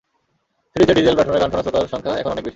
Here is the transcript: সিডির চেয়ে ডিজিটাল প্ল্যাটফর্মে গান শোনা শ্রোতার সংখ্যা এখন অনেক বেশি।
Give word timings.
সিডির 0.71 0.87
চেয়ে 0.87 0.97
ডিজিটাল 0.97 1.15
প্ল্যাটফর্মে 1.17 1.41
গান 1.41 1.51
শোনা 1.53 1.63
শ্রোতার 1.65 1.91
সংখ্যা 1.93 2.19
এখন 2.21 2.31
অনেক 2.33 2.43
বেশি। 2.43 2.49